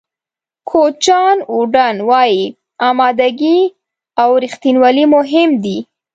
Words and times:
کوچ 0.69 0.93
جان 1.05 1.37
ووډن 1.53 1.95
وایي 2.09 2.43
آمادګي 2.87 3.59
او 4.21 4.29
رښتینولي 4.43 5.05
مهم 5.15 5.49
دي. 5.63 5.77